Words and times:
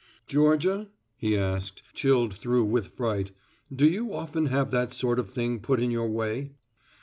"Georgia," 0.25 0.87
he 1.15 1.37
asked, 1.37 1.83
chilled 1.93 2.33
through 2.33 2.63
with 2.63 2.87
fright, 2.87 3.29
"do 3.71 3.87
you 3.87 4.11
often 4.15 4.47
have 4.47 4.71
that 4.71 4.91
sort 4.91 5.19
of 5.19 5.29
thing 5.29 5.59
put 5.59 5.79
in 5.79 5.91
your 5.91 6.09
way?" 6.09 6.53